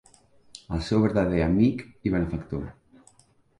El 0.77 0.81
seu 0.87 1.03
verdader 1.03 1.45
amic 1.49 1.85
i 2.09 2.17
benefactor. 2.17 2.67